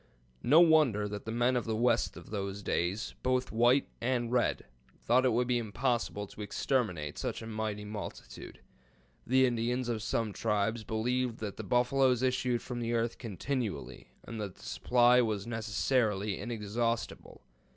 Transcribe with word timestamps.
No 0.41 0.61
wonder 0.61 1.07
that 1.07 1.25
the 1.25 1.31
men 1.31 1.55
of 1.55 1.65
the 1.65 1.75
West 1.75 2.17
of 2.17 2.31
those 2.31 2.63
days, 2.63 3.13
both 3.21 3.51
white 3.51 3.87
and 4.01 4.31
red, 4.31 4.65
thought 4.99 5.25
it 5.25 5.31
would 5.31 5.47
be 5.47 5.59
impossible 5.59 6.25
to 6.25 6.41
exterminate 6.41 7.19
such 7.19 7.43
a 7.43 7.45
mighty 7.45 7.85
multitude. 7.85 8.61
The 9.27 9.45
Indians 9.45 9.89
of 9.89 10.01
some 10.01 10.33
tribes 10.33 10.83
believed 10.83 11.37
that 11.37 11.57
the 11.57 11.63
buffaloes 11.63 12.23
issued 12.23 12.63
from 12.63 12.79
the 12.79 12.93
earth 12.93 13.19
continually, 13.19 14.07
and 14.23 14.41
that 14.41 14.55
the 14.55 14.65
supply 14.65 15.21
was 15.21 15.45
necessarily 15.45 16.39
inexhaustible. 16.39 17.43